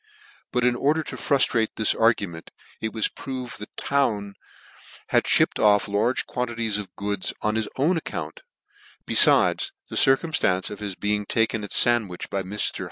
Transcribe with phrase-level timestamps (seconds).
[0.51, 4.33] But in order to truftrattr this argument, it was proved that Town
[5.09, 8.41] had (hipped off la ge quamkies of goods on his own account:
[9.07, 12.79] btfides, the circum flancc of his being taken at Sandwich by Vr.